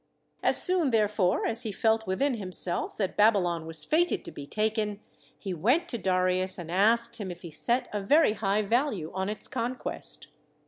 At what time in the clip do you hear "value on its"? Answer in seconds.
8.63-9.47